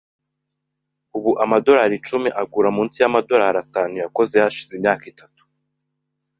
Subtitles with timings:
[1.17, 5.41] Ubu amadorari icumi agura munsi yamadorari atanu yakoze hashize imyaka itatu.